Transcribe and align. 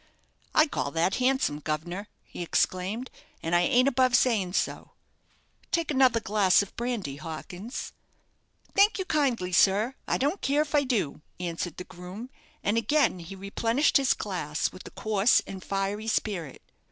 "I 0.55 0.65
call 0.65 0.89
that 0.93 1.17
handsome, 1.17 1.59
guv'nor," 1.59 2.07
he 2.23 2.41
exclaimed, 2.41 3.11
"and 3.43 3.53
I 3.55 3.61
ain't 3.61 3.87
above 3.87 4.15
saying 4.15 4.53
so." 4.53 4.93
"Take 5.71 5.91
another 5.91 6.19
glass 6.19 6.63
of 6.63 6.75
brandy, 6.75 7.17
Hawkins." 7.17 7.93
"Thank 8.73 8.97
you 8.97 9.05
kindly, 9.05 9.51
sir; 9.51 9.93
I 10.07 10.17
don't 10.17 10.41
care 10.41 10.63
if 10.63 10.73
I 10.73 10.85
do," 10.85 11.21
answered 11.39 11.77
the 11.77 11.83
groom; 11.83 12.31
and 12.63 12.77
again 12.79 13.19
he 13.19 13.35
replenished 13.35 13.97
his 13.97 14.15
glass 14.15 14.71
with 14.71 14.85
the 14.85 14.89
coarse 14.89 15.39
and 15.45 15.63
fiery 15.63 16.07
spirit. 16.07 16.63